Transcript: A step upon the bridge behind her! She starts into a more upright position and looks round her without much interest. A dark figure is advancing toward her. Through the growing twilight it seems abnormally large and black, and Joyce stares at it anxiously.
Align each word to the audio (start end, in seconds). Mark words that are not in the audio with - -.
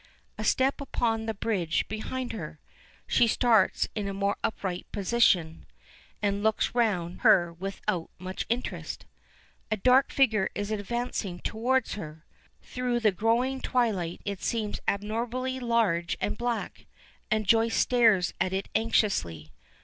A 0.39 0.43
step 0.43 0.81
upon 0.81 1.27
the 1.27 1.33
bridge 1.35 1.87
behind 1.87 2.33
her! 2.33 2.59
She 3.05 3.27
starts 3.27 3.87
into 3.93 4.09
a 4.09 4.13
more 4.15 4.35
upright 4.43 4.91
position 4.91 5.67
and 6.23 6.41
looks 6.41 6.73
round 6.73 7.21
her 7.21 7.53
without 7.53 8.09
much 8.17 8.47
interest. 8.49 9.05
A 9.69 9.77
dark 9.77 10.11
figure 10.11 10.49
is 10.55 10.71
advancing 10.71 11.37
toward 11.37 11.87
her. 11.89 12.25
Through 12.63 13.01
the 13.01 13.11
growing 13.11 13.61
twilight 13.61 14.21
it 14.25 14.41
seems 14.41 14.79
abnormally 14.87 15.59
large 15.59 16.17
and 16.19 16.35
black, 16.35 16.87
and 17.29 17.45
Joyce 17.45 17.75
stares 17.75 18.33
at 18.41 18.53
it 18.53 18.69
anxiously. 18.73 19.51